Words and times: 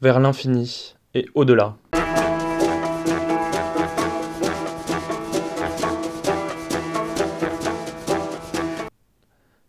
vers 0.00 0.20
l'infini 0.20 0.94
et 1.14 1.26
au-delà. 1.34 1.76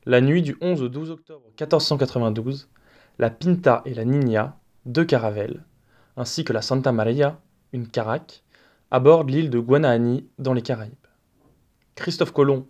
La 0.08 0.22
nuit 0.22 0.42
du 0.42 0.56
11 0.62 0.84
au 0.84 0.90
12 0.90 1.12
octobre 1.12 1.46
1492, 1.60 2.70
la 3.18 3.30
Pinta 3.30 3.82
et 3.86 3.94
la 3.94 4.06
Niña, 4.06 4.58
deux 4.86 5.06
caravelles, 5.06 5.64
ainsi 6.16 6.44
que 6.44 6.54
la 6.54 6.62
Santa 6.62 6.92
Maria, 6.92 7.40
une 7.74 7.88
caraque, 7.88 8.44
abordent 8.92 9.30
l'île 9.30 9.50
de 9.50 9.60
Guanahani 9.60 10.28
dans 10.38 10.54
les 10.54 10.62
Caraïbes. 10.62 10.94
Christophe 11.96 12.34
Colomb 12.34 12.68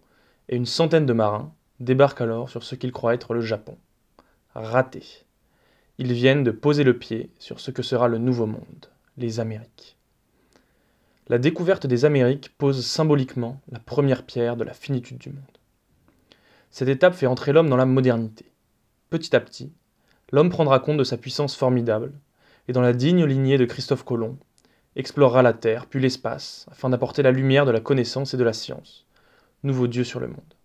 et 0.50 0.56
une 0.56 0.66
centaine 0.66 1.06
de 1.06 1.14
marins 1.14 1.54
débarquent 1.80 2.22
alors 2.22 2.50
sur 2.50 2.64
ce 2.64 2.76
qu'ils 2.76 2.92
croient 2.92 3.14
être 3.14 3.34
le 3.34 3.42
Japon. 3.42 3.78
Raté. 4.54 5.26
Ils 5.98 6.12
viennent 6.12 6.43
de 6.43 6.52
poser 6.52 6.84
le 6.84 6.98
pied 6.98 7.30
sur 7.39 7.62
ce 7.62 7.71
que 7.71 7.82
sera 7.82 8.09
le 8.09 8.18
Nouveau 8.18 8.45
Monde, 8.45 8.89
les 9.17 9.40
Amériques. 9.40 9.98
La 11.30 11.38
découverte 11.38 11.88
des 11.88 12.03
Amériques 12.03 12.52
pose 12.58 12.86
symboliquement 12.86 13.62
la 13.72 13.80
première 13.80 14.23
pierre 14.23 14.58
de 14.58 14.66
la 14.66 14.73
finitude 14.73 15.17
du 15.17 15.30
monde. 15.30 15.39
Cette 16.70 16.89
étape 16.89 17.16
fait 17.16 17.27
entrer 17.27 17.53
l'homme 17.53 17.70
dans 17.70 17.77
la 17.77 17.86
modernité. 17.86 18.52
Petit 19.09 19.34
à 19.38 19.39
petit, 19.39 19.72
l'homme 20.34 20.50
prendra 20.50 20.80
compte 20.80 20.98
de 20.98 21.05
sa 21.05 21.16
puissance 21.16 21.55
formidable, 21.55 22.12
et 22.67 22.73
dans 22.73 22.81
la 22.81 22.91
digne 22.91 23.23
lignée 23.23 23.58
de 23.58 23.64
Christophe 23.64 24.03
Colomb, 24.03 24.38
explorera 24.98 25.41
la 25.44 25.53
Terre 25.53 25.86
puis 25.86 26.02
l'espace, 26.02 26.66
afin 26.70 26.89
d'apporter 26.89 27.22
la 27.22 27.31
lumière 27.31 27.66
de 27.66 27.72
la 27.72 27.80
connaissance 27.80 28.34
et 28.34 28.38
de 28.38 28.44
la 28.44 28.53
science, 28.53 29.05
nouveau 29.64 29.88
Dieu 29.88 30.03
sur 30.03 30.20
le 30.20 30.27
monde. 30.27 30.55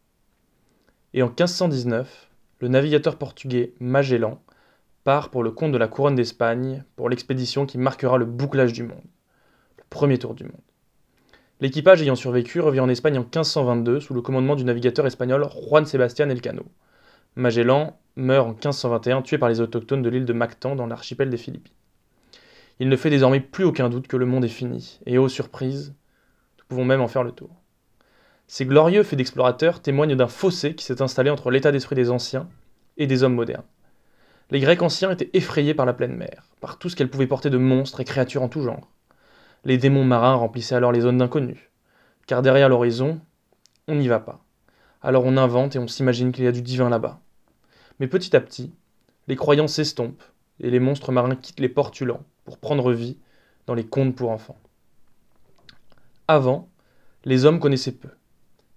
Et 1.14 1.22
en 1.22 1.28
1519, 1.28 2.28
le 2.58 2.68
navigateur 2.68 3.16
portugais 3.16 3.74
Magellan 3.78 4.42
part 5.04 5.30
pour 5.30 5.42
le 5.42 5.50
compte 5.50 5.72
de 5.72 5.78
la 5.78 5.88
couronne 5.88 6.14
d'Espagne 6.14 6.84
pour 6.96 7.08
l'expédition 7.08 7.66
qui 7.66 7.78
marquera 7.78 8.18
le 8.18 8.24
bouclage 8.24 8.72
du 8.72 8.82
monde, 8.82 9.04
le 9.78 9.84
premier 9.88 10.18
tour 10.18 10.34
du 10.34 10.44
monde. 10.44 10.60
L'équipage 11.60 12.00
ayant 12.02 12.16
survécu 12.16 12.60
revient 12.60 12.80
en 12.80 12.88
Espagne 12.88 13.18
en 13.18 13.22
1522 13.22 14.00
sous 14.00 14.14
le 14.14 14.22
commandement 14.22 14.56
du 14.56 14.64
navigateur 14.64 15.06
espagnol 15.06 15.46
Juan 15.68 15.84
Sebastián 15.84 16.30
Elcano. 16.30 16.64
Magellan 17.36 17.98
meurt 18.16 18.46
en 18.46 18.52
1521 18.52 19.22
tué 19.22 19.38
par 19.38 19.48
les 19.48 19.60
autochtones 19.60 20.02
de 20.02 20.08
l'île 20.08 20.24
de 20.24 20.32
Mactan 20.32 20.74
dans 20.74 20.86
l'archipel 20.86 21.30
des 21.30 21.36
Philippines. 21.36 21.74
Il 22.78 22.88
ne 22.88 22.96
fait 22.96 23.10
désormais 23.10 23.40
plus 23.40 23.64
aucun 23.64 23.90
doute 23.90 24.08
que 24.08 24.16
le 24.16 24.24
monde 24.24 24.44
est 24.44 24.48
fini, 24.48 25.00
et 25.04 25.18
ô 25.18 25.28
surprise, 25.28 25.94
nous 26.58 26.64
pouvons 26.68 26.86
même 26.86 27.02
en 27.02 27.08
faire 27.08 27.24
le 27.24 27.32
tour. 27.32 27.50
Ces 28.46 28.64
glorieux 28.64 29.02
faits 29.02 29.18
d'explorateurs 29.18 29.80
témoignent 29.80 30.16
d'un 30.16 30.26
fossé 30.26 30.74
qui 30.74 30.84
s'est 30.84 31.02
installé 31.02 31.30
entre 31.30 31.50
l'état 31.50 31.72
d'esprit 31.72 31.94
des 31.94 32.10
anciens 32.10 32.48
et 32.96 33.06
des 33.06 33.22
hommes 33.22 33.34
modernes. 33.34 33.64
Les 34.50 34.60
Grecs 34.60 34.82
anciens 34.82 35.12
étaient 35.12 35.30
effrayés 35.32 35.74
par 35.74 35.86
la 35.86 35.92
pleine 35.92 36.16
mer, 36.16 36.48
par 36.60 36.78
tout 36.78 36.88
ce 36.88 36.96
qu'elle 36.96 37.10
pouvait 37.10 37.26
porter 37.26 37.50
de 37.50 37.58
monstres 37.58 38.00
et 38.00 38.04
créatures 38.04 38.42
en 38.42 38.48
tout 38.48 38.62
genre. 38.62 38.90
Les 39.64 39.78
démons 39.78 40.04
marins 40.04 40.34
remplissaient 40.34 40.74
alors 40.74 40.90
les 40.90 41.02
zones 41.02 41.18
d'inconnus. 41.18 41.70
Car 42.26 42.42
derrière 42.42 42.68
l'horizon, 42.68 43.20
on 43.86 43.94
n'y 43.94 44.08
va 44.08 44.18
pas. 44.18 44.44
Alors 45.02 45.24
on 45.24 45.36
invente 45.36 45.76
et 45.76 45.78
on 45.78 45.86
s'imagine 45.86 46.32
qu'il 46.32 46.44
y 46.44 46.48
a 46.48 46.52
du 46.52 46.62
divin 46.62 46.88
là-bas. 46.88 47.20
Mais 48.00 48.08
petit 48.08 48.34
à 48.34 48.40
petit, 48.40 48.72
les 49.28 49.36
croyances 49.36 49.74
s'estompent 49.74 50.22
et 50.58 50.70
les 50.70 50.80
monstres 50.80 51.12
marins 51.12 51.36
quittent 51.36 51.60
les 51.60 51.68
portulans 51.68 52.24
pour 52.44 52.58
prendre 52.58 52.92
vie 52.92 53.18
dans 53.66 53.74
les 53.74 53.86
contes 53.86 54.16
pour 54.16 54.30
enfants. 54.30 54.58
Avant, 56.26 56.68
les 57.24 57.44
hommes 57.44 57.60
connaissaient 57.60 57.92
peu. 57.92 58.08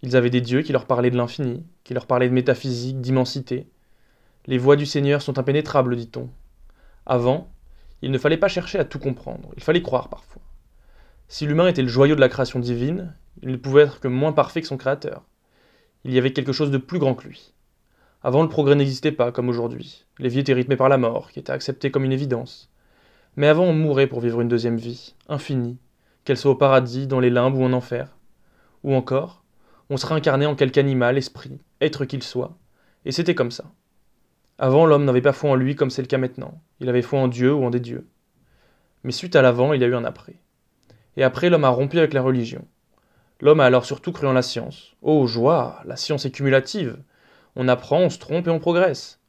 Ils 0.01 0.15
avaient 0.15 0.29
des 0.29 0.41
dieux 0.41 0.61
qui 0.61 0.73
leur 0.73 0.85
parlaient 0.85 1.11
de 1.11 1.17
l'infini, 1.17 1.65
qui 1.83 1.93
leur 1.93 2.05
parlaient 2.05 2.29
de 2.29 2.33
métaphysique, 2.33 2.99
d'immensité. 2.99 3.67
Les 4.45 4.57
voies 4.57 4.75
du 4.75 4.85
Seigneur 4.85 5.21
sont 5.21 5.39
impénétrables, 5.39 5.95
dit-on. 5.95 6.29
Avant, 7.05 7.49
il 8.01 8.11
ne 8.11 8.17
fallait 8.17 8.37
pas 8.37 8.49
chercher 8.49 8.77
à 8.77 8.83
tout 8.83 8.99
comprendre, 8.99 9.49
il 9.55 9.63
fallait 9.63 9.81
croire 9.81 10.09
parfois. 10.09 10.41
Si 11.29 11.45
l'humain 11.45 11.67
était 11.67 11.81
le 11.81 11.87
joyau 11.87 12.15
de 12.15 12.19
la 12.19 12.27
création 12.27 12.59
divine, 12.59 13.15
il 13.41 13.51
ne 13.51 13.57
pouvait 13.57 13.83
être 13.83 14.01
que 14.01 14.09
moins 14.09 14.33
parfait 14.33 14.61
que 14.61 14.67
son 14.67 14.77
créateur. 14.77 15.23
Il 16.03 16.13
y 16.13 16.17
avait 16.17 16.33
quelque 16.33 16.51
chose 16.51 16.71
de 16.71 16.77
plus 16.77 16.99
grand 16.99 17.15
que 17.15 17.27
lui. 17.27 17.53
Avant, 18.21 18.43
le 18.43 18.49
progrès 18.49 18.75
n'existait 18.75 19.13
pas 19.13 19.31
comme 19.31 19.47
aujourd'hui. 19.47 20.05
Les 20.19 20.27
vies 20.27 20.39
étaient 20.39 20.53
rythmées 20.53 20.75
par 20.75 20.89
la 20.89 20.97
mort, 20.97 21.31
qui 21.31 21.39
était 21.39 21.51
acceptée 21.51 21.91
comme 21.91 22.03
une 22.03 22.11
évidence. 22.11 22.69
Mais 23.37 23.47
avant, 23.47 23.63
on 23.63 23.73
mourait 23.73 24.07
pour 24.07 24.19
vivre 24.19 24.41
une 24.41 24.49
deuxième 24.49 24.77
vie, 24.77 25.15
infinie, 25.29 25.77
qu'elle 26.25 26.37
soit 26.37 26.51
au 26.51 26.55
paradis, 26.55 27.07
dans 27.07 27.19
les 27.21 27.29
limbes 27.29 27.55
ou 27.55 27.63
en 27.63 27.73
enfer. 27.73 28.17
Ou 28.83 28.93
encore, 28.93 29.43
on 29.89 29.97
se 29.97 30.05
réincarnait 30.05 30.45
en 30.45 30.55
quelque 30.55 30.77
animal, 30.77 31.17
esprit, 31.17 31.59
être 31.79 32.03
qu'il 32.05 32.23
soit. 32.23 32.57
Et 33.05 33.11
c'était 33.11 33.35
comme 33.35 33.51
ça. 33.51 33.65
Avant, 34.59 34.85
l'homme 34.85 35.05
n'avait 35.05 35.21
pas 35.21 35.33
foi 35.33 35.51
en 35.51 35.55
lui 35.55 35.75
comme 35.75 35.89
c'est 35.89 36.01
le 36.01 36.07
cas 36.07 36.17
maintenant. 36.17 36.61
Il 36.79 36.89
avait 36.89 37.01
foi 37.01 37.19
en 37.19 37.27
Dieu 37.27 37.53
ou 37.53 37.63
en 37.65 37.69
des 37.69 37.79
dieux. 37.79 38.07
Mais 39.03 39.11
suite 39.11 39.35
à 39.35 39.41
l'avant, 39.41 39.73
il 39.73 39.81
y 39.81 39.83
a 39.83 39.87
eu 39.87 39.95
un 39.95 40.05
après 40.05 40.35
et 41.17 41.23
après 41.23 41.49
l'homme 41.49 41.65
a 41.65 41.69
rompu 41.69 41.97
avec 41.99 42.13
la 42.13 42.21
religion. 42.21 42.65
L'homme 43.41 43.59
a 43.59 43.65
alors 43.65 43.85
surtout 43.85 44.11
cru 44.11 44.27
en 44.27 44.33
la 44.33 44.41
science. 44.41 44.95
Oh 45.01 45.27
joie, 45.27 45.81
la 45.85 45.95
science 45.95 46.25
est 46.25 46.31
cumulative. 46.31 46.97
On 47.55 47.67
apprend, 47.67 47.99
on 47.99 48.09
se 48.09 48.19
trompe 48.19 48.47
et 48.47 48.51
on 48.51 48.59
progresse. 48.59 49.19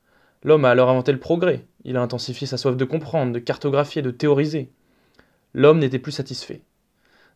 L'homme 0.43 0.65
a 0.65 0.71
alors 0.71 0.89
inventé 0.89 1.13
le 1.13 1.19
progrès. 1.19 1.67
Il 1.85 1.97
a 1.97 2.03
intensifié 2.03 2.47
sa 2.47 2.57
soif 2.57 2.77
de 2.77 2.85
comprendre, 2.85 3.33
de 3.33 3.39
cartographier, 3.39 4.03
de 4.03 4.11
théoriser. 4.11 4.71
L'homme 5.53 5.79
n'était 5.79 5.99
plus 5.99 6.13
satisfait. 6.13 6.63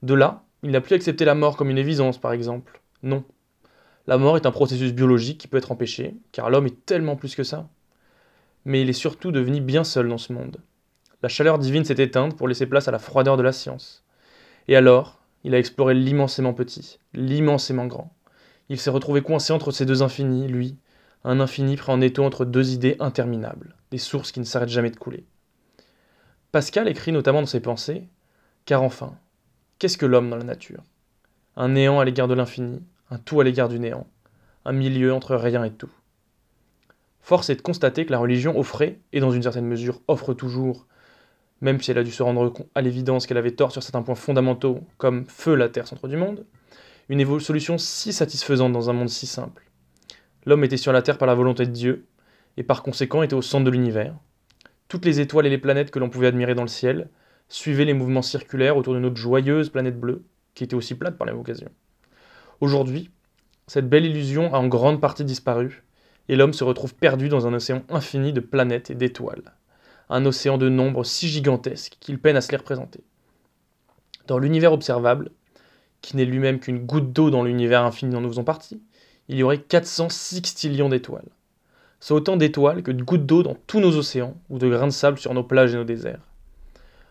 De 0.03 0.15
là, 0.15 0.45
il 0.63 0.71
n'a 0.71 0.81
plus 0.81 0.95
accepté 0.95 1.25
la 1.25 1.35
mort 1.35 1.57
comme 1.57 1.71
une 1.71 1.79
évidence, 1.79 2.19
par 2.19 2.33
exemple. 2.33 2.81
Non. 3.03 3.25
La 4.07 4.19
mort 4.19 4.37
est 4.37 4.47
un 4.47 4.51
processus 4.51 4.93
biologique 4.93 5.39
qui 5.39 5.49
peut 5.49 5.59
être 5.59 5.73
empêché, 5.73 6.17
car 6.33 6.49
l'homme 6.51 6.67
est 6.67 6.87
tellement 6.87 7.17
plus 7.17 7.35
que 7.35 7.45
ça. 7.45 7.69
Mais 8.69 8.83
il 8.83 8.91
est 8.91 8.93
surtout 8.93 9.33
devenu 9.33 9.63
bien 9.63 9.83
seul 9.83 10.11
dans 10.11 10.19
ce 10.19 10.35
monde. 10.35 10.59
La 11.23 11.31
chaleur 11.31 11.59
divine 11.59 11.87
s'est 11.87 12.03
éteinte 12.03 12.37
pour 12.37 12.49
laisser 12.49 12.67
place 12.67 12.87
à 12.87 12.91
la 12.91 12.99
froideur 12.99 13.39
de 13.39 13.43
la 13.43 13.53
science. 13.53 14.05
Et 14.69 14.77
alors, 14.77 15.23
il 15.43 15.55
a 15.55 15.59
exploré 15.59 15.95
l'immensément 15.95 16.53
petit, 16.53 16.99
l'immensément 17.15 17.87
grand. 17.87 18.15
Il 18.69 18.79
s'est 18.79 18.91
retrouvé 18.91 19.23
coincé 19.23 19.55
entre 19.55 19.71
ces 19.71 19.87
deux 19.87 20.03
infinis, 20.03 20.49
lui, 20.49 20.77
un 21.25 21.41
infini 21.41 21.77
pris 21.77 21.91
en 21.91 22.03
étau 22.03 22.25
entre 22.25 22.45
deux 22.45 22.75
idées 22.75 22.97
interminables, 23.01 23.75
des 23.91 23.97
sources 23.97 24.33
qui 24.33 24.41
ne 24.41 24.45
s'arrêtent 24.45 24.69
jamais 24.69 24.91
de 24.91 24.99
couler. 24.99 25.25
Pascal 26.53 26.89
écrit 26.89 27.13
notamment 27.13 27.41
dans 27.41 27.47
ses 27.47 27.61
pensées 27.61 28.07
Car 28.67 28.83
enfin, 28.83 29.17
qu'est-ce 29.79 29.97
que 29.97 30.05
l'homme 30.05 30.29
dans 30.29 30.37
la 30.37 30.45
nature? 30.45 30.85
Un 31.57 31.69
néant 31.69 32.01
à 32.01 32.05
l'égard 32.05 32.29
de 32.29 32.35
l'infini, 32.35 32.83
un 33.11 33.17
tout 33.17 33.41
à 33.41 33.45
l'égard 33.45 33.71
du 33.71 33.79
néant, 33.79 34.07
un 34.67 34.73
milieu 34.73 35.15
entre 35.15 35.37
rien 35.37 35.65
et 35.65 35.73
tout. 35.73 35.91
Force 37.29 37.51
est 37.51 37.57
de 37.57 37.61
constater 37.61 38.07
que 38.07 38.11
la 38.11 38.19
religion 38.19 38.59
offrait, 38.59 39.01
et 39.13 39.21
dans 39.21 39.31
une 39.31 39.43
certaine 39.43 39.67
mesure 39.67 40.01
offre 40.09 40.33
toujours, 40.33 40.87
même 41.61 41.79
si 41.79 41.91
elle 41.91 41.99
a 41.99 42.03
dû 42.03 42.11
se 42.11 42.23
rendre 42.23 42.55
à 42.75 42.81
l'évidence 42.81 43.27
qu'elle 43.27 43.37
avait 43.37 43.51
tort 43.51 43.71
sur 43.71 43.83
certains 43.83 44.01
points 44.01 44.15
fondamentaux, 44.15 44.81
comme 44.97 45.27
feu 45.27 45.55
la 45.55 45.69
Terre 45.69 45.87
centre 45.87 46.09
du 46.09 46.17
monde, 46.17 46.47
une 47.11 47.39
solution 47.39 47.77
si 47.77 48.15
satisfaisante 48.15 48.73
dans 48.73 48.89
un 48.89 48.95
monde 48.95 49.11
si 49.11 49.27
simple. 49.27 49.71
L'homme 50.47 50.65
était 50.65 50.79
sur 50.79 50.91
la 50.91 51.03
Terre 51.03 51.19
par 51.19 51.29
la 51.29 51.35
volonté 51.35 51.67
de 51.67 51.71
Dieu, 51.71 52.07
et 52.57 52.63
par 52.63 52.83
conséquent 52.83 53.23
était 53.23 53.35
au 53.35 53.43
centre 53.43 53.65
de 53.67 53.71
l'univers. 53.71 54.15
Toutes 54.89 55.05
les 55.05 55.21
étoiles 55.21 55.45
et 55.45 55.51
les 55.51 55.59
planètes 55.59 55.91
que 55.91 55.99
l'on 55.99 56.09
pouvait 56.09 56.29
admirer 56.29 56.55
dans 56.55 56.63
le 56.63 56.69
ciel 56.69 57.11
suivaient 57.51 57.85
les 57.85 57.93
mouvements 57.93 58.23
circulaires 58.23 58.79
autour 58.79 58.95
de 58.95 59.01
notre 59.01 59.17
joyeuse 59.17 59.69
planète 59.69 60.01
bleue, 60.01 60.25
qui 60.55 60.65
était 60.65 60.77
aussi 60.77 60.95
plate 60.95 61.19
par 61.19 61.27
la 61.27 61.35
même 61.35 61.43
occasion. 61.43 61.69
Aujourd'hui, 62.63 63.11
cette 63.67 63.91
belle 63.91 64.07
illusion 64.07 64.55
a 64.55 64.59
en 64.59 64.67
grande 64.67 65.03
partie 65.03 65.27
disparu, 65.27 65.83
et 66.29 66.37
l'homme 66.37 66.53
se 66.53 66.65
retrouve 66.65 66.95
perdu 66.95 67.29
dans 67.29 67.47
un 67.47 67.55
océan 67.55 67.83
infini 67.89 68.33
de 68.33 68.41
planètes 68.41 68.91
et 68.91 68.95
d'étoiles 68.95 69.55
un 70.11 70.25
océan 70.25 70.59
de 70.59 70.69
nombres 70.69 71.05
si 71.05 71.29
gigantesque 71.29 71.97
qu'il 72.01 72.19
peine 72.19 72.37
à 72.37 72.41
se 72.41 72.51
les 72.51 72.57
représenter. 72.57 73.01
Dans 74.27 74.39
l'univers 74.39 74.73
observable, 74.73 75.31
qui 76.01 76.17
n'est 76.17 76.25
lui-même 76.25 76.61
qu'une 76.61 76.85
goutte 76.85 77.13
d'eau 77.13 77.31
dans 77.31 77.43
l'univers 77.43 77.85
infini 77.85 78.13
dont 78.13 78.21
nous 78.21 78.29
faisons 78.29 78.45
partie, 78.45 78.81
il 79.29 79.37
y 79.37 79.43
aurait 79.43 79.59
400 79.59 80.09
sextillions 80.09 80.89
d'étoiles. 80.89 81.29
C'est 82.01 82.15
autant 82.15 82.37
d'étoiles 82.37 82.83
que 82.83 82.93
de 82.93 83.03
gouttes 83.03 83.27
d'eau 83.27 83.43
dans 83.43 83.57
tous 83.67 83.81
nos 83.81 83.97
océans 83.97 84.37
ou 84.49 84.59
de 84.59 84.69
grains 84.69 84.87
de 84.87 84.93
sable 84.93 85.19
sur 85.19 85.35
nos 85.35 85.43
plages 85.43 85.75
et 85.75 85.77
nos 85.77 85.85
déserts. 85.85 86.23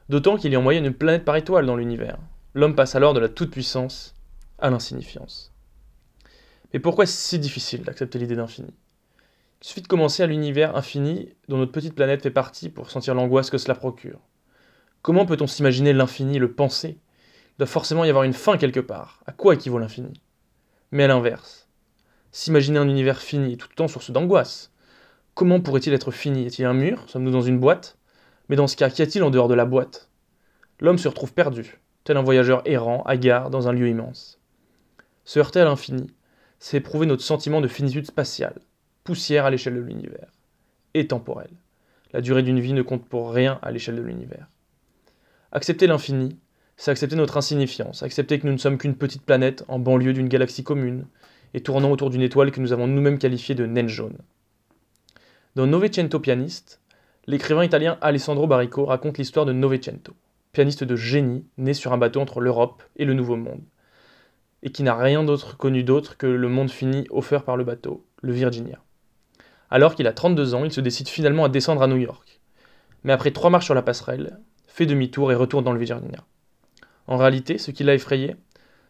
D'autant 0.09 0.37
qu'il 0.37 0.51
y 0.53 0.55
a 0.55 0.59
en 0.59 0.63
moyenne 0.63 0.85
une 0.85 0.93
planète 0.93 1.25
par 1.25 1.35
étoile 1.35 1.65
dans 1.65 1.75
l'univers. 1.75 2.17
L'homme 2.53 2.75
passe 2.75 2.95
alors 2.95 3.13
de 3.13 3.19
la 3.19 3.29
toute-puissance 3.29 4.15
à 4.57 4.69
l'insignifiance. 4.69 5.51
Mais 6.73 6.79
pourquoi 6.79 7.03
est-ce 7.03 7.17
si 7.17 7.39
difficile 7.39 7.83
d'accepter 7.83 8.17
l'idée 8.17 8.37
d'infini? 8.37 8.73
Il 9.61 9.67
suffit 9.67 9.81
de 9.81 9.87
commencer 9.87 10.21
à 10.21 10.27
l'univers 10.27 10.75
infini 10.75 11.29
dont 11.47 11.57
notre 11.57 11.71
petite 11.71 11.95
planète 11.95 12.21
fait 12.21 12.31
partie 12.31 12.69
pour 12.69 12.91
sentir 12.91 13.15
l'angoisse 13.15 13.49
que 13.49 13.57
cela 13.57 13.73
procure. 13.73 14.19
Comment 15.01 15.25
peut-on 15.25 15.47
s'imaginer 15.47 15.93
l'infini, 15.93 16.37
le 16.37 16.51
penser 16.51 16.99
Il 16.99 17.59
doit 17.59 17.67
forcément 17.67 18.05
y 18.05 18.09
avoir 18.09 18.23
une 18.23 18.33
fin 18.33 18.57
quelque 18.57 18.79
part. 18.79 19.21
À 19.25 19.31
quoi 19.31 19.55
équivaut 19.55 19.79
l'infini? 19.79 20.21
Mais 20.91 21.05
à 21.05 21.07
l'inverse, 21.07 21.67
s'imaginer 22.31 22.77
un 22.77 22.87
univers 22.87 23.19
fini 23.19 23.53
est 23.53 23.57
tout 23.57 23.67
le 23.69 23.75
temps 23.75 23.87
source 23.87 24.11
d'angoisse. 24.11 24.71
Comment 25.33 25.59
pourrait-il 25.59 25.93
être 25.93 26.11
fini? 26.11 26.45
Est-il 26.45 26.65
un 26.65 26.73
mur? 26.73 27.03
Sommes-nous 27.07 27.31
dans 27.31 27.41
une 27.41 27.59
boîte? 27.59 27.97
Mais 28.49 28.55
dans 28.55 28.67
ce 28.67 28.75
cas, 28.75 28.89
qu'y 28.89 29.01
a-t-il 29.01 29.23
en 29.23 29.31
dehors 29.31 29.47
de 29.47 29.55
la 29.55 29.65
boîte? 29.65 30.09
L'homme 30.79 30.99
se 30.99 31.07
retrouve 31.07 31.33
perdu, 31.33 31.79
tel 32.03 32.17
un 32.17 32.23
voyageur 32.23 32.61
errant, 32.65 33.01
hagard, 33.03 33.49
dans 33.49 33.67
un 33.67 33.73
lieu 33.73 33.89
immense. 33.89 34.39
Se 35.25 35.39
heurter 35.39 35.61
à 35.61 35.65
l'infini, 35.65 36.07
c'est 36.59 36.77
éprouver 36.77 37.07
notre 37.07 37.23
sentiment 37.23 37.61
de 37.61 37.67
finitude 37.67 38.05
spatiale, 38.05 38.61
poussière 39.07 39.45
à 39.45 39.49
l'échelle 39.49 39.75
de 39.75 39.79
l'univers, 39.79 40.33
et 40.93 41.07
temporelle. 41.07 41.55
La 42.11 42.19
durée 42.19 42.43
d'une 42.43 42.59
vie 42.59 42.73
ne 42.73 42.81
compte 42.81 43.07
pour 43.07 43.31
rien 43.31 43.57
à 43.61 43.71
l'échelle 43.71 43.95
de 43.95 44.01
l'univers. 44.01 44.49
Accepter 45.53 45.87
l'infini, 45.87 46.37
c'est 46.75 46.91
accepter 46.91 47.15
notre 47.15 47.37
insignifiance, 47.37 48.03
accepter 48.03 48.37
que 48.37 48.45
nous 48.45 48.51
ne 48.51 48.57
sommes 48.57 48.77
qu'une 48.77 48.97
petite 48.97 49.21
planète 49.21 49.63
en 49.69 49.79
banlieue 49.79 50.11
d'une 50.11 50.27
galaxie 50.27 50.65
commune, 50.65 51.05
et 51.53 51.61
tournant 51.61 51.89
autour 51.89 52.09
d'une 52.09 52.21
étoile 52.21 52.51
que 52.51 52.59
nous 52.59 52.73
avons 52.73 52.85
nous-mêmes 52.85 53.17
qualifiée 53.17 53.55
de 53.55 53.65
naine 53.65 53.87
jaune. 53.87 54.17
Dans 55.55 55.67
Novecento 55.67 56.19
Pianiste, 56.19 56.81
l'écrivain 57.27 57.63
italien 57.63 57.97
Alessandro 58.01 58.45
Barrico 58.45 58.83
raconte 58.83 59.19
l'histoire 59.19 59.45
de 59.45 59.53
Novecento, 59.53 60.15
pianiste 60.51 60.83
de 60.83 60.97
génie 60.97 61.45
né 61.57 61.73
sur 61.73 61.93
un 61.93 61.97
bateau 61.97 62.19
entre 62.19 62.41
l'Europe 62.41 62.83
et 62.97 63.05
le 63.05 63.13
Nouveau 63.13 63.37
Monde, 63.37 63.63
et 64.63 64.69
qui 64.69 64.83
n'a 64.83 64.97
rien 64.97 65.23
d'autre 65.23 65.55
connu 65.55 65.85
d'autre 65.85 66.17
que 66.17 66.27
le 66.27 66.49
monde 66.49 66.71
fini 66.71 67.07
offert 67.09 67.45
par 67.45 67.55
le 67.55 67.63
bateau, 67.63 68.05
le 68.21 68.33
Virginia. 68.33 68.81
Alors 69.69 69.95
qu'il 69.95 70.07
a 70.07 70.13
32 70.13 70.53
ans, 70.55 70.63
il 70.63 70.71
se 70.71 70.81
décide 70.81 71.09
finalement 71.09 71.45
à 71.45 71.49
descendre 71.49 71.81
à 71.81 71.87
New 71.87 71.97
York. 71.97 72.39
Mais 73.03 73.13
après 73.13 73.31
trois 73.31 73.49
marches 73.49 73.65
sur 73.65 73.75
la 73.75 73.81
passerelle, 73.81 74.39
fait 74.67 74.85
demi-tour 74.85 75.31
et 75.31 75.35
retourne 75.35 75.65
dans 75.65 75.73
le 75.73 75.79
Virginia. 75.79 76.23
En 77.07 77.17
réalité, 77.17 77.57
ce 77.57 77.71
qui 77.71 77.83
l'a 77.83 77.93
effrayé, 77.93 78.35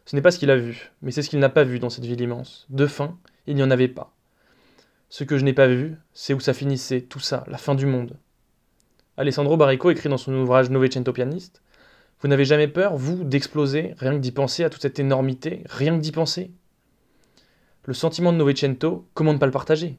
ce 0.06 0.16
n'est 0.16 0.22
pas 0.22 0.32
ce 0.32 0.40
qu'il 0.40 0.52
a 0.52 0.56
vu, 0.56 0.92
mais 1.02 1.12
c'est 1.12 1.22
ce 1.22 1.30
qu'il 1.30 1.40
n'a 1.40 1.50
pas 1.50 1.64
vu 1.64 1.80
dans 1.80 1.90
cette 1.90 2.06
ville 2.06 2.22
immense. 2.22 2.66
De 2.70 2.86
fin, 2.86 3.18
il 3.46 3.56
n'y 3.56 3.64
en 3.64 3.72
avait 3.72 3.88
pas. 3.88 4.14
Ce 5.10 5.24
que 5.24 5.38
je 5.38 5.46
n'ai 5.46 5.54
pas 5.54 5.68
vu, 5.68 5.96
c'est 6.14 6.34
où 6.34 6.40
ça 6.40 6.54
finissait, 6.54 7.02
tout 7.02 7.20
ça, 7.20 7.44
la 7.48 7.58
fin 7.58 7.76
du 7.76 7.86
monde. 7.86 8.18
Alessandro 9.18 9.58
Barrico 9.58 9.90
écrit 9.90 10.10
dans 10.10 10.18
son 10.18 10.34
ouvrage 10.34 10.70
Novecento 10.70 11.12
Pianiste 11.12 11.62
Vous 12.22 12.28
n'avez 12.28 12.46
jamais 12.46 12.68
peur, 12.68 12.98
vous, 12.98 13.24
d'exploser, 13.24 13.96
rien 13.98 14.14
que 14.14 14.20
d'y 14.20 14.32
penser 14.32 14.64
à 14.64 14.70
toute 14.70 14.82
cette 14.82 15.00
énormité, 15.00 15.64
rien 15.66 15.96
que 15.96 16.02
d'y 16.02 16.12
penser? 16.12 16.52
Le 17.84 17.94
sentiment 17.94 18.34
de 18.34 18.38
Novecento, 18.38 19.08
comment 19.14 19.34
ne 19.34 19.40
pas 19.40 19.46
le 19.46 19.52
partager? 19.52 19.98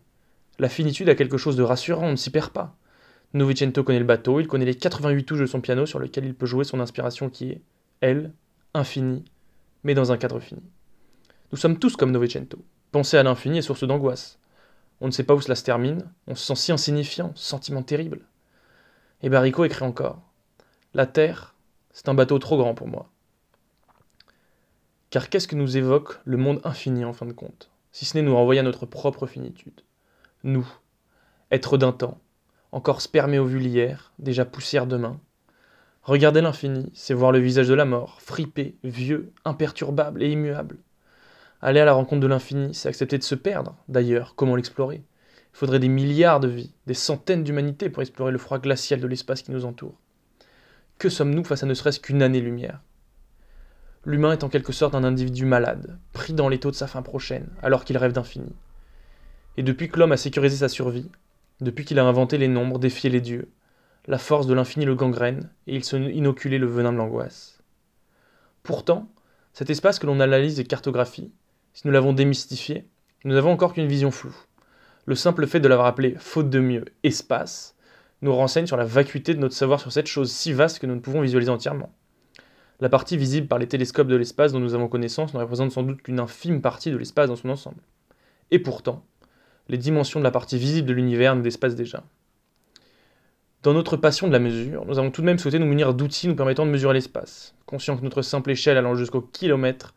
La 0.61 0.69
finitude 0.69 1.09
a 1.09 1.15
quelque 1.15 1.39
chose 1.39 1.55
de 1.55 1.63
rassurant, 1.63 2.07
on 2.07 2.13
ne 2.13 2.17
s'y 2.17 2.31
perd 2.31 2.51
pas. 2.51 2.75
Novecento 3.33 3.85
connaît 3.85 4.01
le 4.01 4.05
bateau, 4.05 4.41
il 4.41 4.49
connaît 4.49 4.65
les 4.65 4.75
88 4.75 5.25
touches 5.25 5.41
de 5.41 5.47
son 5.47 5.61
piano 5.61 5.87
sur 5.87 6.01
lesquelles 6.01 6.25
il 6.25 6.35
peut 6.35 6.47
jouer 6.47 6.65
son 6.65 6.81
inspiration 6.81 7.31
qui 7.31 7.51
est, 7.51 7.63
elle, 8.01 8.33
infinie, 8.75 9.25
mais 9.85 9.95
dans 9.95 10.11
un 10.11 10.17
cadre 10.17 10.41
fini. 10.41 10.63
Nous 11.53 11.59
sommes 11.59 11.79
tous 11.79 11.95
comme 11.95 12.11
Novecento. 12.11 12.59
Penser 12.91 13.19
à 13.19 13.23
l'infini 13.23 13.59
est 13.59 13.63
source 13.63 13.85
d'angoisse. 13.85 14.41
On 15.01 15.07
ne 15.07 15.13
sait 15.13 15.23
pas 15.23 15.35
où 15.35 15.41
cela 15.41 15.55
se 15.55 15.63
termine, 15.63 16.11
on 16.27 16.35
se 16.35 16.45
sent 16.45 16.57
si 16.57 16.73
insignifiant, 16.73 17.31
sentiment 17.37 17.85
terrible. 17.85 18.23
Et 19.23 19.29
Barrico 19.29 19.65
écrit 19.65 19.85
encore 19.85 20.23
La 20.93 21.07
Terre, 21.07 21.55
c'est 21.93 22.09
un 22.09 22.15
bateau 22.15 22.41
trop 22.41 22.57
grand 22.57 22.75
pour 22.75 22.89
moi. 22.89 23.11
Car 25.11 25.29
qu'est-ce 25.29 25.47
que 25.47 25.57
nous 25.57 25.77
évoque 25.77 26.19
le 26.25 26.37
monde 26.37 26.61
infini 26.65 27.05
en 27.05 27.13
fin 27.13 27.27
de 27.27 27.33
compte, 27.33 27.71
si 27.93 28.07
ce 28.07 28.17
n'est 28.17 28.25
nous 28.25 28.35
renvoyer 28.35 28.61
à 28.61 28.65
notre 28.65 28.87
propre 28.87 29.29
finitude 29.29 29.83
Nous, 30.45 30.67
êtres 31.51 31.79
d'un 31.79 31.91
temps, 31.91 32.21
encore 32.71 33.01
spermé 33.01 33.41
au 33.41 33.49
hier, 33.49 34.13
déjà 34.21 34.45
poussière 34.45 34.87
demain. 34.87 35.21
Regarder 36.03 36.41
l'infini, 36.41 36.93
c'est 36.95 37.13
voir 37.13 37.33
le 37.33 37.41
visage 37.41 37.67
de 37.67 37.75
la 37.75 37.85
mort, 37.85 38.21
fripé, 38.23 38.77
vieux, 38.85 39.33
imperturbable 39.45 40.23
et 40.23 40.31
immuable. 40.31 40.79
Aller 41.61 41.81
à 41.81 41.85
la 41.85 41.93
rencontre 41.93 42.21
de 42.21 42.29
l'infini, 42.29 42.73
c'est 42.73 42.89
accepter 42.89 43.19
de 43.19 43.25
se 43.25 43.35
perdre. 43.35 43.75
D'ailleurs, 43.89 44.37
comment 44.37 44.55
l'explorer? 44.55 45.03
Il 45.53 45.57
faudrait 45.57 45.81
des 45.81 45.89
milliards 45.89 46.39
de 46.39 46.47
vies, 46.47 46.73
des 46.87 46.95
centaines 46.95 47.43
d'humanités 47.43 47.91
pour 47.91 48.03
explorer 48.03 48.31
le 48.31 48.39
froid 48.39 48.61
glacial 48.61 49.01
de 49.01 49.07
l'espace 49.09 49.43
qui 49.43 49.51
nous 49.51 49.65
entoure. 49.65 49.99
Que 50.99 51.09
sommes-nous 51.09 51.43
face 51.43 51.65
à 51.65 51.67
ne 51.67 51.75
serait-ce 51.75 51.99
qu'une 51.99 52.23
année-lumière? 52.23 52.81
L'humain 54.05 54.33
est 54.33 54.45
en 54.45 54.49
quelque 54.49 54.73
sorte 54.73 54.95
un 54.95 55.03
individu 55.03 55.47
malade, 55.47 55.99
pris 56.13 56.33
dans 56.33 56.49
l'étau 56.49 56.71
de 56.71 56.77
sa 56.77 56.87
fin 56.87 57.03
prochaine, 57.03 57.49
alors 57.61 57.85
qu'il 57.85 57.99
rêve 57.99 58.13
d'infini. 58.13 58.55
Et 59.59 59.65
depuis 59.65 59.89
que 59.89 59.99
l'homme 59.99 60.13
a 60.13 60.17
sécurisé 60.17 60.59
sa 60.59 60.69
survie, 60.69 61.11
depuis 61.61 61.85
qu'il 61.85 61.99
a 61.99 62.05
inventé 62.05 62.39
les 62.39 62.47
nombres, 62.47 62.79
défié 62.79 63.11
les 63.11 63.21
dieux, 63.21 63.51
la 64.07 64.19
force 64.19 64.47
de 64.47 64.55
l'infini 64.55 64.85
le 64.85 64.95
gangrène, 64.95 65.51
et 65.67 65.75
il 65.75 65.83
se 65.83 65.97
inoculait 65.97 66.59
le 66.59 66.69
venin 66.69 66.93
de 66.93 66.97
l'angoisse. 66.97 67.59
Pourtant, 68.63 69.09
cet 69.53 69.69
espace 69.69 69.99
que 69.99 70.07
l'on 70.07 70.21
analyse 70.21 70.61
et 70.61 70.65
cartographie, 70.65 71.33
si 71.73 71.89
nous 71.89 71.93
l'avons 71.93 72.13
démystifié, 72.13 72.87
nous 73.25 73.35
n'avons 73.35 73.51
encore 73.51 73.73
qu'une 73.73 73.89
vision 73.89 74.13
floue. 74.13 74.37
Le 75.07 75.17
simple 75.17 75.49
fait 75.49 75.59
de 75.59 75.67
l'avoir 75.67 75.89
appelé, 75.89 76.15
faute 76.21 76.51
de 76.51 76.61
mieux, 76.61 76.85
espace, 77.03 77.75
nous 78.23 78.33
renseigne 78.33 78.69
sur 78.69 78.77
la 78.77 78.85
vacuité 78.85 79.35
de 79.35 79.41
notre 79.41 79.57
savoir 79.57 79.81
sur 79.81 79.91
cette 79.91 80.07
chose 80.07 80.31
si 80.31 80.53
vaste 80.53 80.79
que 80.79 80.87
nous 80.87 80.95
ne 80.95 81.01
pouvons 81.01 81.23
visualiser 81.23 81.51
entièrement. 81.51 81.93
La 82.79 82.89
partie 82.89 83.17
visible 83.17 83.49
par 83.49 83.59
les 83.59 83.67
télescopes 83.67 84.07
de 84.07 84.15
l'espace 84.15 84.53
dont 84.53 84.61
nous 84.61 84.75
avons 84.75 84.87
connaissance 84.87 85.35
ne 85.35 85.41
représente 85.41 85.73
sans 85.73 85.83
doute 85.83 86.03
qu'une 86.03 86.21
infime 86.21 86.61
partie 86.61 86.93
de 86.93 86.97
l'espace 86.97 87.27
dans 87.27 87.35
son 87.35 87.49
ensemble. 87.49 87.83
Et 88.53 88.61
pourtant, 88.61 89.05
les 89.69 89.79
dimensions 89.79 90.21
de 90.21 90.25
la 90.25 90.31
partie 90.31 90.59
visible 90.59 90.89
de 90.89 90.93
l'univers 90.93 91.37
nous 91.37 91.43
dépassent 91.43 91.75
déjà. 91.75 92.03
Dans 93.63 93.75
notre 93.75 93.97
passion 93.97 94.29
de 94.29 94.33
la 94.33 94.39
mesure, 94.39 94.85
nous 94.87 94.99
avons 94.99 95.11
tout 95.11 95.21
de 95.21 95.27
même 95.27 95.39
souhaité 95.39 95.59
nous 95.59 95.67
munir 95.67 95.93
d'outils 95.93 96.29
nous 96.29 96.37
permettant 96.37 96.65
de 96.65 96.71
mesurer 96.71 96.95
l'espace, 96.95 97.55
conscients 97.67 97.97
que 97.97 98.05
notre 98.05 98.23
simple 98.23 98.51
échelle 98.51 98.77
allant 98.77 98.95
jusqu'au 98.95 99.21
kilomètre 99.21 99.95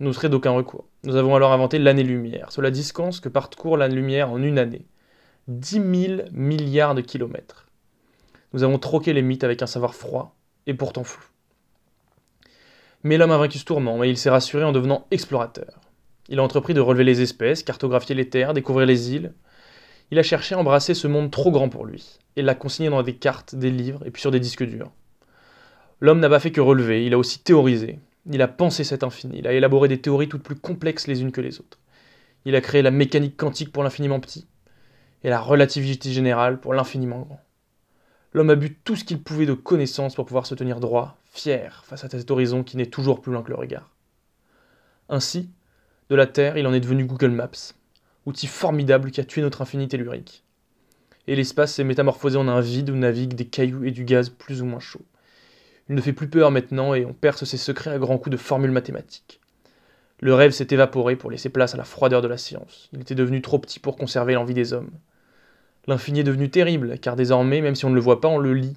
nous 0.00 0.12
serait 0.12 0.30
d'aucun 0.30 0.50
recours. 0.50 0.86
Nous 1.04 1.16
avons 1.16 1.36
alors 1.36 1.52
inventé 1.52 1.78
l'année-lumière, 1.78 2.50
sur 2.50 2.62
la 2.62 2.70
distance 2.70 3.20
que 3.20 3.28
parcourt 3.28 3.76
la 3.76 3.88
lumière 3.88 4.30
en 4.30 4.42
une 4.42 4.58
année. 4.58 4.86
10 5.48 6.06
000 6.06 6.22
milliards 6.32 6.94
de 6.94 7.02
kilomètres. 7.02 7.66
Nous 8.52 8.62
avons 8.62 8.78
troqué 8.78 9.12
les 9.12 9.22
mythes 9.22 9.44
avec 9.44 9.62
un 9.62 9.66
savoir 9.66 9.94
froid 9.94 10.34
et 10.66 10.74
pourtant 10.74 11.04
flou. 11.04 11.24
Mais 13.02 13.18
l'homme 13.18 13.32
a 13.32 13.38
vaincu 13.38 13.58
ce 13.58 13.64
tourment 13.64 14.02
et 14.04 14.08
il 14.08 14.16
s'est 14.16 14.30
rassuré 14.30 14.64
en 14.64 14.72
devenant 14.72 15.06
explorateur. 15.10 15.80
Il 16.28 16.38
a 16.38 16.42
entrepris 16.42 16.74
de 16.74 16.80
relever 16.80 17.04
les 17.04 17.20
espèces, 17.20 17.62
cartographier 17.62 18.14
les 18.14 18.28
terres, 18.28 18.54
découvrir 18.54 18.86
les 18.86 19.12
îles. 19.12 19.32
Il 20.10 20.18
a 20.18 20.22
cherché 20.22 20.54
à 20.54 20.58
embrasser 20.58 20.94
ce 20.94 21.08
monde 21.08 21.30
trop 21.30 21.50
grand 21.50 21.68
pour 21.68 21.84
lui, 21.84 22.18
et 22.36 22.42
l'a 22.42 22.54
consigné 22.54 22.90
dans 22.90 23.02
des 23.02 23.16
cartes, 23.16 23.54
des 23.54 23.70
livres, 23.70 24.06
et 24.06 24.10
puis 24.10 24.20
sur 24.20 24.30
des 24.30 24.40
disques 24.40 24.64
durs. 24.64 24.90
L'homme 26.00 26.20
n'a 26.20 26.28
pas 26.28 26.40
fait 26.40 26.52
que 26.52 26.60
relever, 26.60 27.04
il 27.04 27.14
a 27.14 27.18
aussi 27.18 27.40
théorisé. 27.40 27.98
Il 28.30 28.40
a 28.40 28.48
pensé 28.48 28.84
cet 28.84 29.02
infini, 29.02 29.38
il 29.38 29.48
a 29.48 29.52
élaboré 29.52 29.88
des 29.88 30.00
théories 30.00 30.28
toutes 30.28 30.42
plus 30.42 30.54
complexes 30.54 31.08
les 31.08 31.22
unes 31.22 31.32
que 31.32 31.40
les 31.40 31.58
autres. 31.58 31.78
Il 32.44 32.54
a 32.54 32.60
créé 32.60 32.82
la 32.82 32.90
mécanique 32.90 33.36
quantique 33.36 33.72
pour 33.72 33.82
l'infiniment 33.82 34.20
petit, 34.20 34.46
et 35.24 35.30
la 35.30 35.40
relativité 35.40 36.10
générale 36.12 36.60
pour 36.60 36.74
l'infiniment 36.74 37.20
grand. 37.20 37.40
L'homme 38.32 38.50
a 38.50 38.54
bu 38.54 38.74
tout 38.74 38.96
ce 38.96 39.04
qu'il 39.04 39.22
pouvait 39.22 39.46
de 39.46 39.52
connaissances 39.54 40.14
pour 40.14 40.24
pouvoir 40.24 40.46
se 40.46 40.54
tenir 40.54 40.80
droit, 40.80 41.18
fier, 41.26 41.84
face 41.86 42.04
à 42.04 42.08
cet 42.08 42.30
horizon 42.30 42.62
qui 42.62 42.76
n'est 42.76 42.86
toujours 42.86 43.20
plus 43.20 43.32
loin 43.32 43.42
que 43.42 43.50
le 43.50 43.56
regard. 43.56 43.90
Ainsi, 45.08 45.50
de 46.12 46.16
la 46.16 46.26
Terre, 46.26 46.58
il 46.58 46.66
en 46.66 46.74
est 46.74 46.80
devenu 46.80 47.06
Google 47.06 47.30
Maps, 47.30 47.72
outil 48.26 48.46
formidable 48.46 49.10
qui 49.10 49.22
a 49.22 49.24
tué 49.24 49.40
notre 49.40 49.62
infini 49.62 49.88
tellurique. 49.88 50.44
Et 51.26 51.34
l'espace 51.34 51.72
s'est 51.72 51.84
métamorphosé 51.84 52.36
en 52.36 52.48
un 52.48 52.60
vide 52.60 52.90
où 52.90 52.94
naviguent 52.94 53.32
des 53.32 53.46
cailloux 53.46 53.84
et 53.84 53.92
du 53.92 54.04
gaz 54.04 54.28
plus 54.28 54.60
ou 54.60 54.66
moins 54.66 54.78
chauds. 54.78 55.06
Il 55.88 55.94
ne 55.94 56.02
fait 56.02 56.12
plus 56.12 56.28
peur 56.28 56.50
maintenant 56.50 56.92
et 56.92 57.06
on 57.06 57.14
perce 57.14 57.44
ses 57.44 57.56
secrets 57.56 57.92
à 57.92 57.98
grands 57.98 58.18
coups 58.18 58.32
de 58.32 58.36
formules 58.36 58.72
mathématiques. 58.72 59.40
Le 60.20 60.34
rêve 60.34 60.50
s'est 60.50 60.66
évaporé 60.70 61.16
pour 61.16 61.30
laisser 61.30 61.48
place 61.48 61.72
à 61.72 61.78
la 61.78 61.84
froideur 61.84 62.20
de 62.20 62.28
la 62.28 62.36
science. 62.36 62.90
Il 62.92 63.00
était 63.00 63.14
devenu 63.14 63.40
trop 63.40 63.58
petit 63.58 63.80
pour 63.80 63.96
conserver 63.96 64.34
l'envie 64.34 64.52
des 64.52 64.74
hommes. 64.74 64.90
L'infini 65.86 66.20
est 66.20 66.24
devenu 66.24 66.50
terrible, 66.50 66.98
car 66.98 67.16
désormais, 67.16 67.62
même 67.62 67.74
si 67.74 67.86
on 67.86 67.90
ne 67.90 67.94
le 67.94 68.02
voit 68.02 68.20
pas, 68.20 68.28
on 68.28 68.38
le 68.38 68.52
lit. 68.52 68.76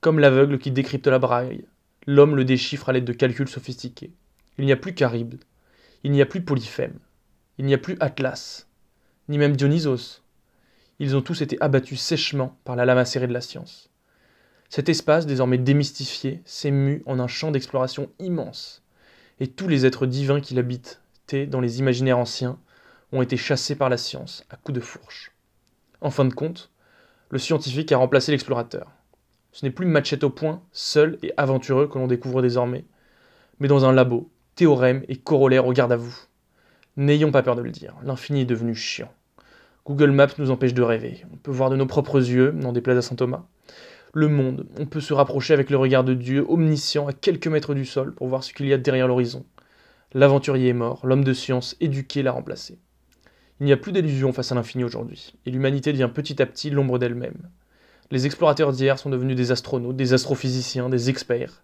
Comme 0.00 0.20
l'aveugle 0.20 0.58
qui 0.58 0.70
décrypte 0.70 1.08
la 1.08 1.18
braille, 1.18 1.64
l'homme 2.06 2.36
le 2.36 2.44
déchiffre 2.44 2.90
à 2.90 2.92
l'aide 2.92 3.04
de 3.04 3.12
calculs 3.12 3.48
sophistiqués. 3.48 4.12
Il 4.56 4.66
n'y 4.66 4.72
a 4.72 4.76
plus 4.76 4.94
qu'Arib, 4.94 5.34
il 6.02 6.12
n'y 6.12 6.22
a 6.22 6.26
plus 6.26 6.42
Polyphème, 6.42 6.98
il 7.58 7.66
n'y 7.66 7.74
a 7.74 7.78
plus 7.78 7.96
Atlas, 8.00 8.66
ni 9.28 9.38
même 9.38 9.56
Dionysos. 9.56 10.22
Ils 10.98 11.16
ont 11.16 11.22
tous 11.22 11.42
été 11.42 11.56
abattus 11.60 12.00
sèchement 12.00 12.58
par 12.64 12.76
la 12.76 12.84
lame 12.84 12.98
acérée 12.98 13.26
de 13.26 13.32
la 13.32 13.40
science. 13.40 13.90
Cet 14.68 14.88
espace, 14.88 15.26
désormais 15.26 15.58
démystifié, 15.58 16.42
s'est 16.44 16.70
mu 16.70 17.02
en 17.06 17.18
un 17.18 17.26
champ 17.26 17.50
d'exploration 17.50 18.10
immense, 18.18 18.82
et 19.40 19.48
tous 19.48 19.68
les 19.68 19.84
êtres 19.84 20.06
divins 20.06 20.40
qui 20.40 20.54
l'habitaient 20.54 21.46
dans 21.46 21.60
les 21.60 21.80
imaginaires 21.80 22.18
anciens 22.18 22.58
ont 23.12 23.22
été 23.22 23.36
chassés 23.36 23.74
par 23.74 23.88
la 23.88 23.96
science 23.96 24.44
à 24.50 24.56
coups 24.56 24.76
de 24.76 24.80
fourche. 24.80 25.32
En 26.00 26.10
fin 26.10 26.24
de 26.24 26.34
compte, 26.34 26.70
le 27.30 27.38
scientifique 27.38 27.92
a 27.92 27.98
remplacé 27.98 28.32
l'explorateur. 28.32 28.90
Ce 29.52 29.64
n'est 29.64 29.70
plus 29.70 29.86
machette 29.86 30.24
au 30.24 30.30
point, 30.30 30.62
seul 30.72 31.18
et 31.22 31.32
aventureux 31.36 31.88
que 31.88 31.98
l'on 31.98 32.06
découvre 32.06 32.40
désormais, 32.40 32.84
mais 33.58 33.68
dans 33.68 33.84
un 33.84 33.92
labo, 33.92 34.30
théorème 34.60 35.04
et 35.08 35.16
corollaire 35.16 35.66
au 35.66 35.72
garde 35.72 35.90
à 35.90 35.96
vous. 35.96 36.14
N'ayons 36.98 37.32
pas 37.32 37.42
peur 37.42 37.56
de 37.56 37.62
le 37.62 37.70
dire, 37.70 37.94
l'infini 38.04 38.42
est 38.42 38.44
devenu 38.44 38.74
chiant. 38.74 39.10
Google 39.86 40.10
Maps 40.10 40.36
nous 40.36 40.50
empêche 40.50 40.74
de 40.74 40.82
rêver. 40.82 41.24
On 41.32 41.38
peut 41.38 41.50
voir 41.50 41.70
de 41.70 41.76
nos 41.76 41.86
propres 41.86 42.18
yeux, 42.18 42.52
n'en 42.52 42.74
déplaise 42.74 42.98
à 42.98 43.00
saint 43.00 43.14
Thomas. 43.14 43.46
Le 44.12 44.28
monde, 44.28 44.66
on 44.78 44.84
peut 44.84 45.00
se 45.00 45.14
rapprocher 45.14 45.54
avec 45.54 45.70
le 45.70 45.78
regard 45.78 46.04
de 46.04 46.12
Dieu, 46.12 46.44
omniscient, 46.46 47.06
à 47.06 47.14
quelques 47.14 47.46
mètres 47.46 47.72
du 47.72 47.86
sol, 47.86 48.14
pour 48.14 48.28
voir 48.28 48.44
ce 48.44 48.52
qu'il 48.52 48.66
y 48.66 48.74
a 48.74 48.76
derrière 48.76 49.08
l'horizon. 49.08 49.46
L'aventurier 50.12 50.68
est 50.68 50.74
mort, 50.74 51.06
l'homme 51.06 51.24
de 51.24 51.32
science, 51.32 51.74
éduqué, 51.80 52.22
l'a 52.22 52.32
remplacé. 52.32 52.78
Il 53.60 53.64
n'y 53.64 53.72
a 53.72 53.78
plus 53.78 53.92
d'illusion 53.92 54.34
face 54.34 54.52
à 54.52 54.56
l'infini 54.56 54.84
aujourd'hui, 54.84 55.36
et 55.46 55.50
l'humanité 55.50 55.90
devient 55.90 56.10
petit 56.12 56.42
à 56.42 56.44
petit 56.44 56.68
l'ombre 56.68 56.98
d'elle-même. 56.98 57.48
Les 58.10 58.26
explorateurs 58.26 58.72
d'hier 58.72 58.98
sont 58.98 59.08
devenus 59.08 59.36
des 59.36 59.52
astronautes, 59.52 59.96
des 59.96 60.12
astrophysiciens, 60.12 60.90
des 60.90 61.08
experts 61.08 61.62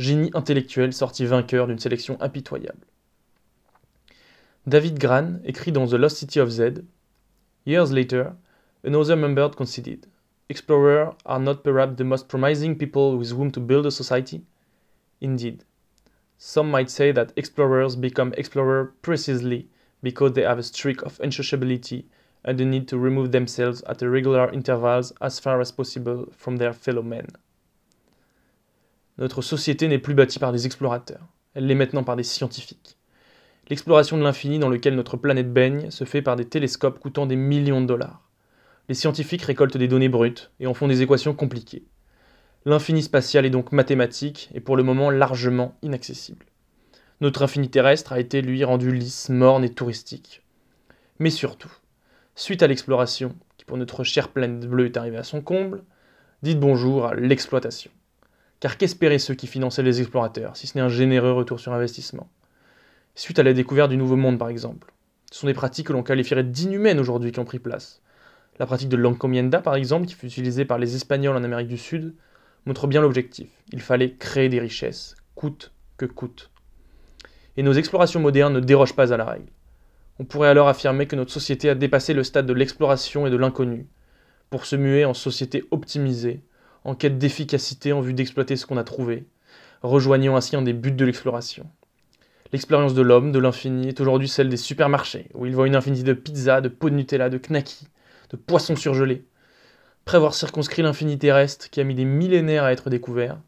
génie 0.00 0.30
intellectuel 0.34 0.92
sorti 0.92 1.26
vainqueur 1.26 1.66
d'une 1.66 1.78
sélection 1.78 2.16
impitoyable. 2.20 2.86
David 4.66 4.98
Gran 4.98 5.40
écrit 5.44 5.72
dans 5.72 5.86
The 5.86 5.94
Lost 5.94 6.16
City 6.16 6.40
of 6.40 6.48
Z 6.48 6.82
Years 7.66 7.92
later, 7.92 8.32
another 8.82 9.14
member 9.14 9.50
conceded. 9.50 10.06
explorers 10.48 11.14
are 11.26 11.38
not 11.38 11.62
perhaps 11.62 11.96
the 11.96 12.04
most 12.04 12.28
promising 12.28 12.76
people 12.76 13.18
with 13.18 13.30
whom 13.30 13.50
to 13.52 13.60
build 13.60 13.84
a 13.84 13.90
society? 13.90 14.42
Indeed. 15.20 15.64
Some 16.38 16.70
might 16.70 16.88
say 16.88 17.12
that 17.12 17.34
explorers 17.36 17.94
become 17.94 18.32
explorers 18.38 18.88
precisely 19.02 19.68
because 20.02 20.32
they 20.32 20.42
have 20.42 20.58
a 20.58 20.62
streak 20.62 21.02
of 21.02 21.18
unsociability 21.18 22.06
and 22.42 22.58
the 22.58 22.64
need 22.64 22.88
to 22.88 22.98
remove 22.98 23.32
themselves 23.32 23.82
at 23.82 24.00
regular 24.00 24.50
intervals 24.50 25.12
as 25.20 25.38
far 25.38 25.60
as 25.60 25.70
possible 25.70 26.26
from 26.32 26.56
their 26.56 26.72
fellow 26.72 27.02
men. 27.02 27.28
Notre 29.20 29.42
société 29.42 29.86
n'est 29.86 29.98
plus 29.98 30.14
bâtie 30.14 30.38
par 30.38 30.50
des 30.50 30.64
explorateurs, 30.64 31.28
elle 31.52 31.66
l'est 31.66 31.74
maintenant 31.74 32.04
par 32.04 32.16
des 32.16 32.22
scientifiques. 32.22 32.96
L'exploration 33.68 34.16
de 34.16 34.22
l'infini 34.22 34.58
dans 34.58 34.70
lequel 34.70 34.96
notre 34.96 35.18
planète 35.18 35.52
baigne 35.52 35.90
se 35.90 36.04
fait 36.04 36.22
par 36.22 36.36
des 36.36 36.46
télescopes 36.46 36.98
coûtant 36.98 37.26
des 37.26 37.36
millions 37.36 37.82
de 37.82 37.86
dollars. 37.86 38.30
Les 38.88 38.94
scientifiques 38.94 39.42
récoltent 39.42 39.76
des 39.76 39.88
données 39.88 40.08
brutes 40.08 40.50
et 40.58 40.66
en 40.66 40.72
font 40.72 40.88
des 40.88 41.02
équations 41.02 41.34
compliquées. 41.34 41.84
L'infini 42.64 43.02
spatial 43.02 43.44
est 43.44 43.50
donc 43.50 43.72
mathématique 43.72 44.48
et 44.54 44.60
pour 44.60 44.74
le 44.74 44.82
moment 44.84 45.10
largement 45.10 45.76
inaccessible. 45.82 46.46
Notre 47.20 47.42
infini 47.42 47.68
terrestre 47.68 48.14
a 48.14 48.20
été 48.20 48.40
lui 48.40 48.64
rendu 48.64 48.90
lisse, 48.90 49.28
morne 49.28 49.64
et 49.64 49.74
touristique. 49.74 50.42
Mais 51.18 51.30
surtout, 51.30 51.72
suite 52.34 52.62
à 52.62 52.66
l'exploration, 52.66 53.36
qui 53.58 53.66
pour 53.66 53.76
notre 53.76 54.02
chère 54.02 54.28
planète 54.28 54.66
bleue 54.66 54.86
est 54.86 54.96
arrivée 54.96 55.18
à 55.18 55.24
son 55.24 55.42
comble, 55.42 55.84
dites 56.42 56.58
bonjour 56.58 57.04
à 57.04 57.14
l'exploitation. 57.14 57.90
Car 58.60 58.76
qu'espéraient 58.76 59.18
ceux 59.18 59.34
qui 59.34 59.46
finançaient 59.46 59.82
les 59.82 60.02
explorateurs, 60.02 60.54
si 60.54 60.66
ce 60.66 60.76
n'est 60.76 60.84
un 60.84 60.90
généreux 60.90 61.32
retour 61.32 61.58
sur 61.58 61.72
investissement? 61.72 62.28
Suite 63.14 63.38
à 63.38 63.42
la 63.42 63.54
découverte 63.54 63.90
du 63.90 63.96
Nouveau 63.96 64.16
Monde 64.16 64.38
par 64.38 64.50
exemple. 64.50 64.92
Ce 65.32 65.40
sont 65.40 65.46
des 65.46 65.54
pratiques 65.54 65.86
que 65.86 65.94
l'on 65.94 66.02
qualifierait 66.02 66.44
d'inhumaines 66.44 67.00
aujourd'hui 67.00 67.32
qui 67.32 67.40
ont 67.40 67.46
pris 67.46 67.58
place. 67.58 68.02
La 68.58 68.66
pratique 68.66 68.90
de 68.90 68.98
l'encomienda, 68.98 69.62
par 69.62 69.76
exemple, 69.76 70.06
qui 70.06 70.14
fut 70.14 70.26
utilisée 70.26 70.66
par 70.66 70.78
les 70.78 70.94
Espagnols 70.94 71.36
en 71.36 71.44
Amérique 71.44 71.68
du 71.68 71.78
Sud, 71.78 72.14
montre 72.66 72.86
bien 72.86 73.00
l'objectif. 73.00 73.48
Il 73.72 73.80
fallait 73.80 74.12
créer 74.12 74.50
des 74.50 74.60
richesses, 74.60 75.14
coûte 75.34 75.72
que 75.96 76.04
coûte. 76.04 76.50
Et 77.56 77.62
nos 77.62 77.72
explorations 77.72 78.20
modernes 78.20 78.52
ne 78.52 78.60
dérogent 78.60 78.94
pas 78.94 79.14
à 79.14 79.16
la 79.16 79.24
règle. 79.24 79.50
On 80.18 80.24
pourrait 80.26 80.50
alors 80.50 80.68
affirmer 80.68 81.06
que 81.06 81.16
notre 81.16 81.32
société 81.32 81.70
a 81.70 81.74
dépassé 81.74 82.12
le 82.12 82.24
stade 82.24 82.44
de 82.44 82.52
l'exploration 82.52 83.26
et 83.26 83.30
de 83.30 83.36
l'inconnu, 83.36 83.86
pour 84.50 84.66
se 84.66 84.76
muer 84.76 85.06
en 85.06 85.14
société 85.14 85.64
optimisée, 85.70 86.42
en 86.84 86.94
quête 86.94 87.18
d'efficacité 87.18 87.92
en 87.92 88.00
vue 88.00 88.14
d'exploiter 88.14 88.56
ce 88.56 88.66
qu'on 88.66 88.76
a 88.76 88.84
trouvé, 88.84 89.24
rejoignant 89.82 90.36
ainsi 90.36 90.56
un 90.56 90.62
des 90.62 90.72
buts 90.72 90.92
de 90.92 91.04
l'exploration. 91.04 91.66
L'expérience 92.52 92.94
de 92.94 93.02
l'homme, 93.02 93.32
de 93.32 93.38
l'infini, 93.38 93.88
est 93.88 94.00
aujourd'hui 94.00 94.28
celle 94.28 94.48
des 94.48 94.56
supermarchés, 94.56 95.28
où 95.34 95.46
il 95.46 95.54
voit 95.54 95.66
une 95.66 95.76
infinité 95.76 96.02
de 96.02 96.14
pizzas, 96.14 96.60
de 96.60 96.68
pots 96.68 96.90
de 96.90 96.96
Nutella, 96.96 97.30
de 97.30 97.38
knackis, 97.38 97.86
de 98.30 98.36
poissons 98.36 98.76
surgelés. 98.76 99.24
Après 100.04 100.16
avoir 100.16 100.34
circonscrit 100.34 100.82
l'infini 100.82 101.18
terrestre 101.18 101.70
qui 101.70 101.80
a 101.80 101.84
mis 101.84 101.94
des 101.94 102.04
millénaires 102.04 102.64
à 102.64 102.72
être 102.72 102.90
découvert, 102.90 103.38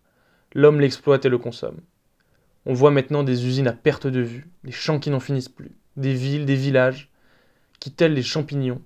l'homme 0.54 0.80
l'exploite 0.80 1.24
et 1.24 1.28
le 1.28 1.38
consomme. 1.38 1.80
On 2.64 2.74
voit 2.74 2.92
maintenant 2.92 3.24
des 3.24 3.44
usines 3.46 3.66
à 3.66 3.72
perte 3.72 4.06
de 4.06 4.20
vue, 4.20 4.48
des 4.62 4.70
champs 4.70 5.00
qui 5.00 5.10
n'en 5.10 5.18
finissent 5.18 5.48
plus, 5.48 5.72
des 5.96 6.14
villes, 6.14 6.46
des 6.46 6.54
villages, 6.54 7.10
qui, 7.80 7.90
tels 7.90 8.14
les 8.14 8.22
champignons, 8.22 8.80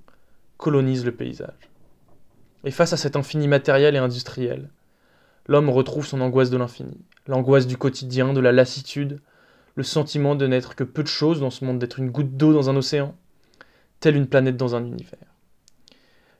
colonisent 0.57 1.05
le 1.05 1.13
paysage. 1.13 1.66
Et 2.65 2.71
face 2.71 2.93
à 2.93 2.97
cet 2.97 3.17
infini 3.17 3.49
matériel 3.49 3.95
et 3.95 3.99
industriel, 3.99 4.71
l'homme 5.47 5.71
retrouve 5.71 6.07
son 6.07 6.21
angoisse 6.21 6.51
de 6.51 6.57
l'infini, 6.57 6.99
l'angoisse 7.27 7.67
du 7.67 7.77
quotidien, 7.77 8.33
de 8.33 8.41
la 8.41 8.53
lassitude, 8.53 9.21
le 9.75 9.83
sentiment 9.83 10.35
de 10.35 10.47
n'être 10.47 10.75
que 10.75 10.85
peu 10.85 11.03
de 11.03 11.09
choses 11.09 11.41
dans 11.41 11.51
ce 11.51 11.65
monde, 11.65 11.79
d'être 11.79 11.99
une 11.99 12.11
goutte 12.11 12.37
d'eau 12.37 12.53
dans 12.53 12.71
un 12.71 12.77
océan, 12.77 13.15
telle 14.01 14.17
une 14.17 14.27
planète 14.27 14.57
dans 14.57 14.75
un 14.75 14.85
univers. 14.85 15.19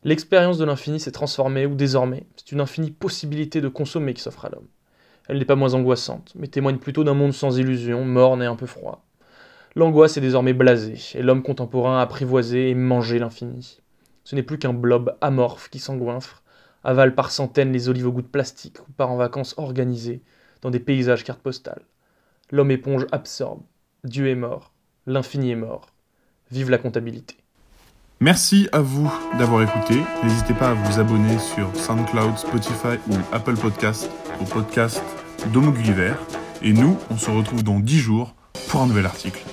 L'expérience 0.05 0.59
de 0.59 0.65
l'infini 0.65 1.01
s'est 1.01 1.13
transformée, 1.13 1.67
ou 1.67 1.75
désormais, 1.75 2.25
c'est 2.37 2.53
une 2.53 2.61
infinie 2.61 2.91
possibilité 2.91 3.61
de 3.61 3.69
consommer 3.69 4.15
qui 4.15 4.23
s'offre 4.23 4.45
à 4.45 4.51
l'homme. 4.51 4.69
Elle 5.29 5.39
n'est 5.39 5.45
pas 5.45 5.57
moins 5.57 5.75
angoissante, 5.75 6.33
mais 6.37 6.47
témoigne 6.47 6.79
plutôt 6.79 7.05
d'un 7.05 7.15
monde 7.15 7.33
sans 7.33 7.59
illusions, 7.59 8.05
morne 8.05 8.43
et 8.43 8.47
un 8.47 8.57
peu 8.57 8.67
froid. 8.67 9.05
L'angoisse 9.75 10.17
est 10.17 10.21
désormais 10.21 10.53
blasée, 10.53 10.99
et 11.15 11.23
l'homme 11.23 11.43
contemporain 11.43 11.99
a 11.99 12.03
apprivoisé 12.03 12.71
et 12.71 12.75
mangé 12.75 13.19
l'infini. 13.19 13.81
Ce 14.27 14.35
n'est 14.35 14.43
plus 14.43 14.59
qu'un 14.59 14.73
blob 14.73 15.17
amorphe 15.21 15.71
qui 15.71 15.79
s'engouinfre, 15.79 16.43
avale 16.83 17.15
par 17.15 17.31
centaines 17.31 17.71
les 17.71 17.89
olives 17.89 18.09
au 18.09 18.13
goût 18.13 18.23
de 18.23 18.27
plastique, 18.27 18.81
ou 18.81 18.91
part 18.91 19.13
en 19.13 19.17
vacances 19.17 19.55
organisées 19.57 20.21
dans 20.63 20.71
des 20.71 20.81
paysages 20.81 21.23
cartes 21.23 21.43
postales. 21.43 21.83
L'homme 22.51 22.73
éponge 22.73 23.07
absorbe. 23.13 23.63
Dieu 24.03 24.27
est 24.29 24.35
mort. 24.35 24.73
L'infini 25.07 25.53
est 25.53 25.57
mort. 25.57 25.93
Vive 26.51 26.71
la 26.71 26.79
comptabilité. 26.79 27.37
Merci 28.19 28.69
à 28.73 28.81
vous 28.81 29.09
d'avoir 29.39 29.63
écouté. 29.63 30.03
N'hésitez 30.25 30.55
pas 30.55 30.71
à 30.71 30.75
vous 30.75 30.99
abonner 30.99 31.39
sur 31.39 31.71
SoundCloud, 31.77 32.37
Spotify 32.37 32.99
ou 33.09 33.15
Apple 33.31 33.57
Podcast 33.57 34.11
au 34.41 34.45
podcast 34.45 35.05
d'Homo 35.53 35.71
Gulliver. 35.71 36.15
Et 36.63 36.73
nous, 36.73 36.99
on 37.13 37.17
se 37.17 37.31
retrouve 37.31 37.63
dans 37.63 37.79
10 37.79 37.99
jours 38.01 38.35
pour 38.71 38.81
un 38.81 38.89
nouvel 38.89 39.07
article. 39.07 39.45